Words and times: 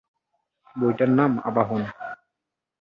বইটার 0.75 1.09
নাম 1.09 1.31
আবাহন। 1.43 1.83